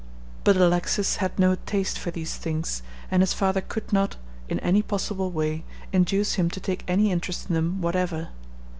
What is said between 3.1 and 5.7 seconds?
and his father could not, in any possible way,